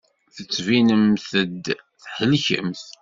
[0.35, 1.65] Tettbinemt-d
[2.15, 2.83] thelkemt.